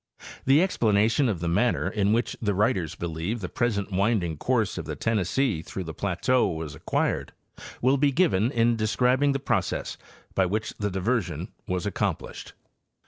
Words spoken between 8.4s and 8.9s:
in